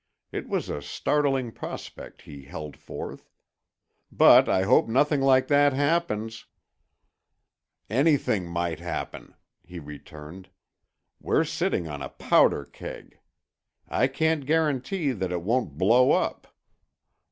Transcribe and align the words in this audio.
It 0.31 0.49
was 0.49 0.67
a 0.67 0.81
startling 0.81 1.51
prospect 1.51 2.23
he 2.23 2.41
held 2.45 2.75
forth. 2.75 3.29
"But 4.11 4.49
I 4.49 4.63
hope 4.63 4.87
nothing 4.87 5.21
like 5.21 5.47
that 5.49 5.73
happens." 5.73 6.47
"Anything 7.87 8.47
might 8.49 8.79
happen," 8.79 9.35
he 9.63 9.77
returned. 9.77 10.49
"We're 11.19 11.43
sitting 11.43 11.87
on 11.87 12.01
a 12.01 12.09
powder 12.09 12.65
keg. 12.65 13.19
I 13.87 14.07
can't 14.07 14.47
guarantee 14.47 15.11
that 15.11 15.31
it 15.31 15.43
won't 15.43 15.77
blow 15.77 16.13
up. 16.13 16.47